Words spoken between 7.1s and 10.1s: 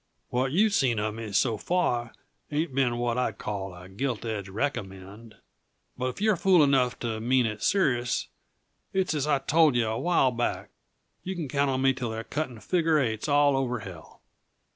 mean it serious, it's as I told yuh a